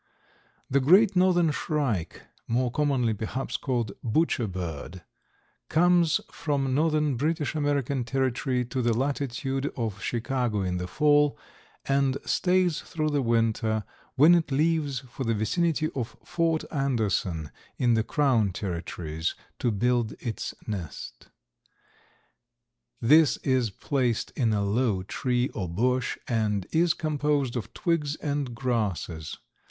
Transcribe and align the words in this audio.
The 0.67 0.79
Great 0.79 1.15
Northern 1.15 1.51
Shrike, 1.51 2.23
more 2.47 2.71
commonly 2.71 3.13
perhaps 3.13 3.55
called 3.55 3.91
Butcher 4.03 4.47
Bird, 4.47 5.03
comes 5.69 6.19
from 6.31 6.73
northern 6.73 7.17
British 7.17 7.53
American 7.53 8.03
territory 8.03 8.65
to 8.65 8.81
the 8.81 8.97
latitude 8.97 9.67
of 9.77 10.01
Chicago 10.01 10.63
in 10.63 10.77
the 10.77 10.87
fall 10.87 11.37
and 11.85 12.17
stays 12.25 12.81
through 12.81 13.11
the 13.11 13.21
winter, 13.21 13.83
when 14.15 14.33
it 14.33 14.51
leaves 14.51 15.01
for 15.01 15.23
the 15.23 15.35
vicinity 15.35 15.91
of 15.93 16.17
Fort 16.25 16.63
Anderson 16.71 17.51
in 17.77 17.93
the 17.93 18.03
crown 18.03 18.51
territories, 18.51 19.35
to 19.59 19.69
build 19.69 20.13
its 20.19 20.55
nest. 20.65 21.27
This 22.99 23.37
is 23.43 23.69
placed 23.69 24.31
in 24.31 24.51
a 24.51 24.63
low 24.65 25.03
tree 25.03 25.49
or 25.49 25.69
bush 25.69 26.17
and 26.27 26.65
is 26.71 26.95
composed 26.95 27.55
of 27.55 27.71
twigs 27.75 28.15
and 28.15 28.55
grasses. 28.55 29.37